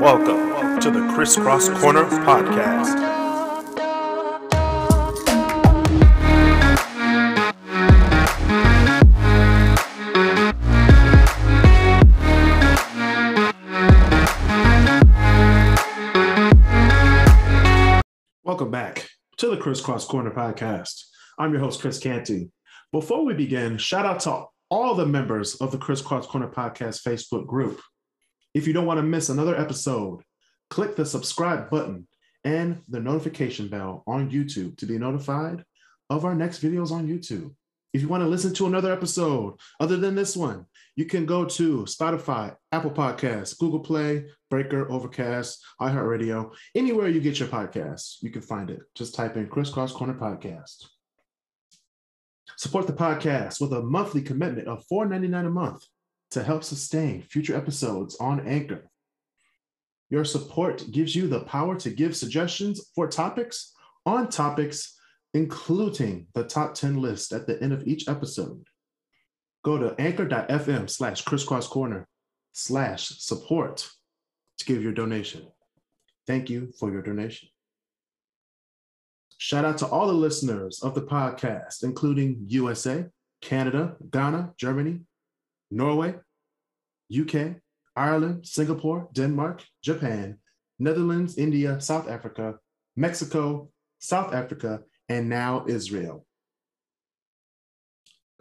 Welcome 0.00 0.80
to 0.80 0.90
the 0.90 0.98
KrisCross 1.14 1.78
Corner 1.80 2.04
Podcast. 2.04 2.98
Welcome 18.42 18.72
back 18.72 19.08
to 19.36 19.50
the 19.50 19.56
KrisCross 19.56 20.08
Corner 20.08 20.32
Podcast. 20.32 21.04
I'm 21.38 21.52
your 21.52 21.60
host, 21.60 21.80
Kris 21.80 22.00
Canty. 22.00 22.50
Before 22.90 23.22
we 23.22 23.34
begin, 23.34 23.76
shout 23.76 24.06
out 24.06 24.20
to 24.20 24.46
all 24.70 24.94
the 24.94 25.04
members 25.04 25.56
of 25.56 25.72
the 25.72 25.76
KrisCross 25.76 26.26
Corner 26.26 26.48
Podcast 26.48 27.06
Facebook 27.06 27.46
group. 27.46 27.82
If 28.54 28.66
you 28.66 28.72
don't 28.72 28.86
want 28.86 28.96
to 28.96 29.02
miss 29.02 29.28
another 29.28 29.54
episode, 29.54 30.22
click 30.70 30.96
the 30.96 31.04
subscribe 31.04 31.68
button 31.68 32.08
and 32.44 32.80
the 32.88 32.98
notification 32.98 33.68
bell 33.68 34.04
on 34.06 34.30
YouTube 34.30 34.78
to 34.78 34.86
be 34.86 34.96
notified 34.96 35.64
of 36.08 36.24
our 36.24 36.34
next 36.34 36.62
videos 36.62 36.90
on 36.90 37.06
YouTube. 37.06 37.54
If 37.92 38.00
you 38.00 38.08
want 38.08 38.22
to 38.22 38.28
listen 38.28 38.54
to 38.54 38.66
another 38.66 38.90
episode 38.90 39.60
other 39.80 39.98
than 39.98 40.14
this 40.14 40.34
one, 40.34 40.64
you 40.96 41.04
can 41.04 41.26
go 41.26 41.44
to 41.44 41.84
Spotify, 41.84 42.56
Apple 42.72 42.90
Podcasts, 42.90 43.58
Google 43.58 43.80
Play, 43.80 44.24
Breaker, 44.48 44.90
Overcast, 44.90 45.62
iHeartRadio, 45.78 46.54
anywhere 46.74 47.08
you 47.08 47.20
get 47.20 47.38
your 47.38 47.48
podcasts, 47.48 48.22
you 48.22 48.30
can 48.30 48.40
find 48.40 48.70
it. 48.70 48.80
Just 48.94 49.14
type 49.14 49.36
in 49.36 49.46
KrisCross 49.46 49.92
Corner 49.92 50.14
Podcast. 50.14 50.86
Support 52.58 52.88
the 52.88 52.92
podcast 52.92 53.60
with 53.60 53.72
a 53.72 53.82
monthly 53.82 54.20
commitment 54.20 54.66
of 54.66 54.84
$4.99 54.90 55.46
a 55.46 55.50
month 55.50 55.84
to 56.32 56.42
help 56.42 56.64
sustain 56.64 57.22
future 57.22 57.56
episodes 57.56 58.16
on 58.16 58.44
Anchor. 58.48 58.90
Your 60.10 60.24
support 60.24 60.84
gives 60.90 61.14
you 61.14 61.28
the 61.28 61.44
power 61.44 61.78
to 61.78 61.90
give 61.90 62.16
suggestions 62.16 62.90
for 62.96 63.06
topics 63.06 63.72
on 64.04 64.28
topics, 64.28 64.98
including 65.34 66.26
the 66.34 66.42
top 66.42 66.74
10 66.74 66.96
list 66.96 67.32
at 67.32 67.46
the 67.46 67.62
end 67.62 67.72
of 67.72 67.86
each 67.86 68.08
episode. 68.08 68.66
Go 69.64 69.78
to 69.78 69.94
anchor.fm 70.00 70.90
slash 70.90 71.22
kriscross 71.22 71.70
corner 71.70 72.08
slash 72.54 73.06
support 73.20 73.88
to 74.58 74.64
give 74.64 74.82
your 74.82 74.92
donation. 74.92 75.46
Thank 76.26 76.50
you 76.50 76.72
for 76.76 76.90
your 76.90 77.02
donation. 77.02 77.50
Shout 79.40 79.64
out 79.64 79.78
to 79.78 79.86
all 79.86 80.08
the 80.08 80.12
listeners 80.12 80.82
of 80.82 80.96
the 80.96 81.02
podcast, 81.02 81.84
including 81.84 82.42
USA, 82.48 83.06
Canada, 83.40 83.94
Ghana, 84.10 84.52
Germany, 84.56 85.00
Norway, 85.70 86.16
UK, 87.16 87.56
Ireland, 87.94 88.46
Singapore, 88.46 89.08
Denmark, 89.12 89.64
Japan, 89.80 90.38
Netherlands, 90.80 91.38
India, 91.38 91.80
South 91.80 92.08
Africa, 92.08 92.56
Mexico, 92.96 93.70
South 94.00 94.34
Africa, 94.34 94.80
and 95.08 95.28
now 95.28 95.64
Israel. 95.68 96.26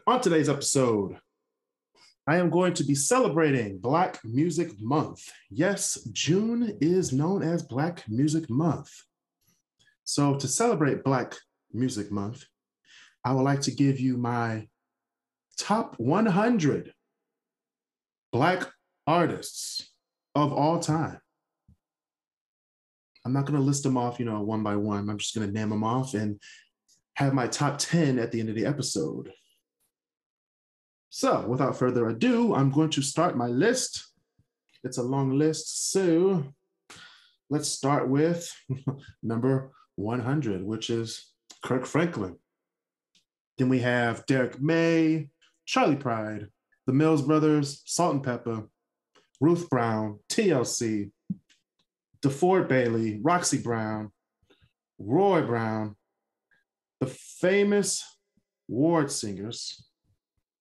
On 0.07 0.19
today's 0.19 0.49
episode, 0.49 1.19
I 2.25 2.37
am 2.37 2.49
going 2.49 2.73
to 2.73 2.83
be 2.83 2.95
celebrating 2.95 3.77
Black 3.77 4.19
Music 4.25 4.71
Month. 4.79 5.31
Yes, 5.51 5.99
June 6.11 6.75
is 6.81 7.13
known 7.13 7.43
as 7.43 7.61
Black 7.61 8.03
Music 8.09 8.49
Month. 8.49 8.91
So, 10.09 10.35
to 10.35 10.47
celebrate 10.47 11.03
Black 11.03 11.35
Music 11.73 12.13
Month, 12.13 12.45
I 13.25 13.33
would 13.33 13.41
like 13.41 13.59
to 13.63 13.71
give 13.71 13.99
you 13.99 14.15
my 14.15 14.69
top 15.57 15.99
100 15.99 16.93
Black 18.31 18.71
artists 19.05 19.91
of 20.33 20.53
all 20.53 20.79
time. 20.79 21.19
I'm 23.25 23.33
not 23.33 23.47
going 23.47 23.59
to 23.59 23.65
list 23.65 23.83
them 23.83 23.97
off, 23.97 24.17
you 24.17 24.25
know, 24.25 24.41
one 24.43 24.63
by 24.63 24.77
one. 24.77 25.09
I'm 25.09 25.17
just 25.17 25.35
going 25.35 25.45
to 25.45 25.53
name 25.53 25.71
them 25.71 25.83
off 25.83 26.13
and 26.13 26.39
have 27.15 27.33
my 27.33 27.47
top 27.47 27.77
10 27.77 28.17
at 28.17 28.31
the 28.31 28.39
end 28.39 28.47
of 28.47 28.55
the 28.55 28.65
episode. 28.65 29.33
So, 31.09 31.45
without 31.45 31.77
further 31.77 32.07
ado, 32.07 32.55
I'm 32.55 32.71
going 32.71 32.91
to 32.91 33.01
start 33.01 33.35
my 33.35 33.47
list. 33.47 34.07
It's 34.85 34.99
a 34.99 35.03
long 35.03 35.37
list. 35.37 35.91
So, 35.91 36.45
let's 37.49 37.67
start 37.67 38.07
with 38.07 38.49
number 39.21 39.73
100, 39.97 40.63
which 40.63 40.89
is 40.89 41.31
Kirk 41.61 41.85
Franklin. 41.85 42.37
Then 43.57 43.67
we 43.67 43.79
have 43.79 44.25
Derrick 44.27 44.61
May, 44.61 45.27
Charley 45.65 45.95
Pride, 45.95 46.47
the 46.85 46.93
Mills 46.93 47.23
Brothers, 47.23 47.81
Salt-N-Pepa, 47.85 48.67
Ruth 49.41 49.69
Brown, 49.69 50.19
TLC, 50.29 51.11
DeFord 52.21 52.67
Bailey, 52.67 53.19
Roxy 53.21 53.57
Brown, 53.57 54.11
Roy 54.99 55.41
Brown, 55.41 55.95
the 56.99 57.07
famous 57.07 58.03
Ward 58.67 59.11
singers, 59.11 59.83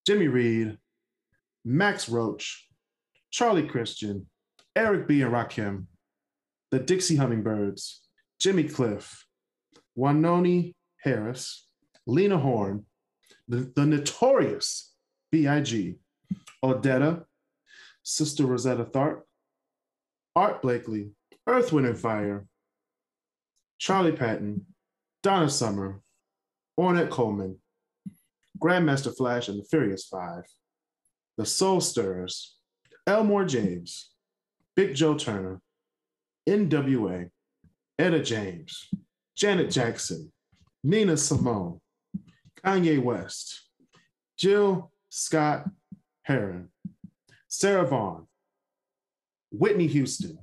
Jimmy 0.06 0.28
Reed, 0.28 0.78
Max 1.64 2.08
Roach, 2.08 2.68
Charlie 3.30 3.66
Christian, 3.66 4.26
Eric 4.74 5.06
B. 5.06 5.22
and 5.22 5.32
Rakim, 5.32 5.86
the 6.70 6.78
Dixie 6.78 7.16
Hummingbirds, 7.16 8.02
Jimmy 8.38 8.64
Cliff, 8.64 9.25
Wynonie 9.96 10.74
Harris, 10.98 11.66
Lena 12.06 12.38
Horne, 12.38 12.84
the, 13.48 13.72
the 13.74 13.86
notorious 13.86 14.92
B.I.G., 15.32 15.96
Odetta, 16.64 17.24
Sister 18.02 18.46
Rosetta 18.46 18.84
Tharpe, 18.84 19.22
Art 20.34 20.62
Blakey, 20.62 21.10
Earth, 21.46 21.72
Wind, 21.72 21.86
and 21.86 21.98
Fire, 21.98 22.46
Charley 23.78 24.12
Patton, 24.12 24.66
Donna 25.22 25.48
Summer, 25.48 26.00
Ornette 26.78 27.10
Coleman, 27.10 27.58
Grandmaster 28.58 29.16
Flash 29.16 29.48
and 29.48 29.58
the 29.60 29.64
Furious 29.64 30.06
Five, 30.06 30.44
The 31.36 31.46
Soul 31.46 31.80
Stirrers, 31.80 32.56
Elmore 33.06 33.44
James, 33.44 34.10
Big 34.74 34.94
Joe 34.94 35.14
Turner, 35.14 35.60
NWA, 36.48 37.30
Etta 37.98 38.22
James, 38.22 38.88
Janet 39.36 39.70
Jackson, 39.70 40.32
Nina 40.82 41.16
Simone, 41.16 41.80
Kanye 42.64 43.02
West, 43.02 43.68
Jill 44.38 44.90
Scott 45.10 45.68
Heron, 46.22 46.70
Sarah 47.46 47.86
Vaughan, 47.86 48.26
Whitney 49.50 49.88
Houston, 49.88 50.38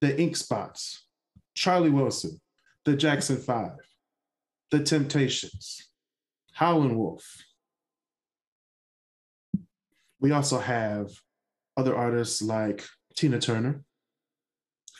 The 0.00 0.18
Ink 0.18 0.36
Spots, 0.36 1.06
Charlie 1.54 1.90
Wilson, 1.90 2.40
The 2.86 2.96
Jackson 2.96 3.36
Five, 3.36 3.76
The 4.70 4.82
Temptations, 4.82 5.90
Howlin' 6.54 6.96
Wolf. 6.96 7.44
We 10.20 10.32
also 10.32 10.58
have 10.58 11.10
other 11.76 11.94
artists 11.94 12.40
like 12.40 12.86
Tina 13.14 13.38
Turner, 13.38 13.82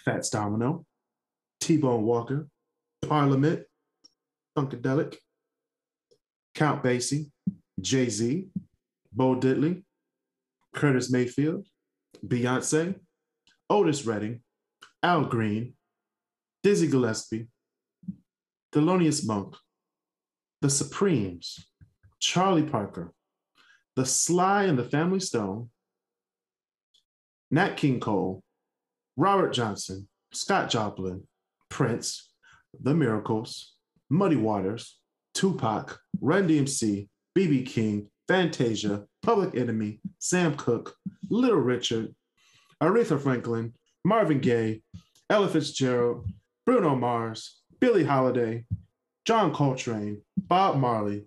Fats 0.05 0.29
Domino, 0.29 0.85
T-Bone 1.61 2.03
Walker, 2.03 2.49
Parliament, 3.03 3.65
Funkadelic, 4.57 5.17
Count 6.55 6.83
Basie, 6.83 7.31
Jay-Z, 7.81 8.49
Bo 9.13 9.37
Diddley, 9.37 9.83
Curtis 10.75 11.11
Mayfield, 11.11 11.67
Beyonce, 12.27 12.95
Otis 13.69 14.05
Redding, 14.07 14.41
Al 15.03 15.25
Green, 15.25 15.75
Dizzy 16.63 16.87
Gillespie, 16.87 17.49
Thelonious 18.73 19.27
Monk, 19.27 19.57
The 20.61 20.71
Supremes, 20.71 21.67
Charlie 22.19 22.63
Parker, 22.63 23.13
The 23.97 24.05
Sly 24.05 24.65
and 24.65 24.79
the 24.79 24.85
Family 24.85 25.21
Stone, 25.21 25.71
Nat 27.51 27.77
King 27.77 27.99
Cole, 27.99 28.43
Robert 29.17 29.53
Johnson, 29.53 30.09
Scott 30.33 30.71
Joplin, 30.71 31.27
Prince, 31.69 32.30
The 32.79 32.95
Miracles, 32.95 33.75
Muddy 34.09 34.37
Waters, 34.37 34.99
Tupac, 35.35 35.99
Run 36.21 36.49
DMC, 36.49 37.09
BB 37.37 37.67
King, 37.67 38.09
Fantasia, 38.29 39.07
Public 39.23 39.57
Enemy, 39.57 40.01
Sam 40.19 40.55
Cooke, 40.57 40.95
Little 41.29 41.59
Richard, 41.59 42.15
Aretha 42.83 43.21
Franklin, 43.21 43.75
Marvin 44.05 44.41
Gaye, 44.41 44.83
Ella 45.29 45.49
Fitzgerald, 45.49 46.29
Bruno 46.65 46.95
Mars, 46.97 47.61
Billie 47.81 48.05
Holiday, 48.05 48.65
John 49.25 49.53
Coltrane, 49.53 50.23
Bob 50.37 50.77
Marley, 50.77 51.27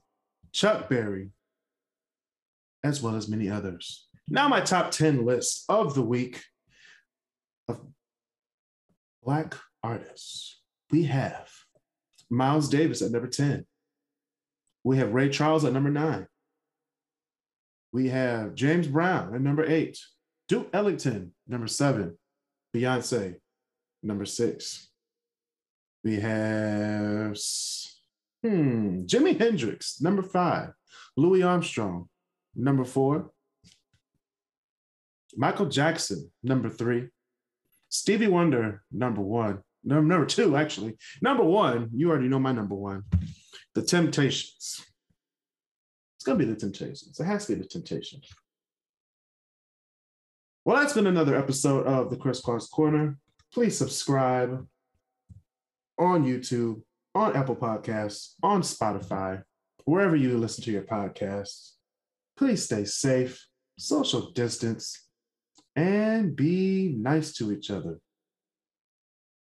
Chuck 0.52 0.90
Berry, 0.90 1.32
as 2.84 3.02
well 3.02 3.16
as 3.16 3.30
many 3.30 3.50
others. 3.50 4.08
Now, 4.28 4.48
my 4.48 4.62
top 4.62 4.92
10 4.92 5.26
list 5.26 5.66
of 5.70 5.96
the 5.96 6.02
week 6.02 6.44
of 7.68 7.82
Black 9.24 9.56
artists. 9.84 10.63
We 10.94 11.06
have 11.06 11.50
Miles 12.30 12.70
Davis 12.70 13.02
at 13.02 13.10
number 13.10 13.28
10. 13.28 13.66
We 14.84 14.98
have 14.98 15.12
Ray 15.12 15.30
Charles 15.30 15.66
at 15.66 15.74
number 15.74 15.90
nine. 15.90 16.28
We 17.92 18.10
have 18.10 18.54
James 18.54 18.88
Brown 18.88 19.34
at 19.34 19.42
number 19.42 19.66
eight, 19.66 19.98
Duke 20.48 20.70
Ellington, 20.72 21.34
number 21.48 21.66
seven, 21.66 22.20
Beyonce, 22.76 23.38
number 24.04 24.26
six. 24.26 24.92
We 26.04 26.20
have 26.20 27.40
hmm, 28.44 29.06
Jimi 29.06 29.40
Hendrix, 29.40 30.00
number 30.00 30.22
five, 30.22 30.74
Louis 31.18 31.42
Armstrong, 31.42 32.08
number 32.56 32.86
four, 32.86 33.32
Michael 35.36 35.70
Jackson, 35.70 36.32
number 36.44 36.70
three, 36.70 37.08
Stevie 37.90 38.28
Wonder, 38.28 38.84
number 38.92 39.22
one, 39.22 39.64
number, 39.84 40.08
number 40.08 40.26
two, 40.26 40.56
actually. 40.56 40.98
Number 41.22 41.44
one, 41.44 41.90
you 41.94 42.10
already 42.10 42.28
know 42.28 42.40
my 42.40 42.52
number 42.52 42.76
one, 42.76 43.04
The 43.76 43.82
Temptations. 43.82 44.86
It's 46.18 46.26
going 46.26 46.40
to 46.40 46.46
be 46.46 46.52
The 46.52 46.60
Temptations. 46.60 47.20
It 47.20 47.26
has 47.26 47.46
to 47.46 47.56
be 47.56 47.62
The 47.62 47.68
Temptations. 47.68 48.30
Well, 50.66 50.78
that's 50.78 50.94
been 50.94 51.08
another 51.08 51.36
episode 51.36 51.86
of 51.86 52.10
the 52.10 52.16
KrisCross 52.16 52.72
Corner. 52.72 53.18
Please 53.54 53.78
subscribe 53.78 54.66
on 56.00 56.24
YouTube, 56.24 56.82
on 57.14 57.36
Apple 57.36 57.56
Podcasts, 57.56 58.36
on 58.42 58.62
Spotify, 58.62 59.44
wherever 59.86 60.16
you 60.16 60.38
listen 60.38 60.64
to 60.64 60.72
your 60.72 60.84
podcasts. 60.84 61.74
Please 62.38 62.64
stay 62.64 62.86
safe, 62.86 63.46
social 63.78 64.32
distance, 64.32 65.08
and 65.76 66.36
be 66.36 66.96
nice 66.98 67.34
to 67.34 67.52
each 67.52 67.70
other. 67.70 68.00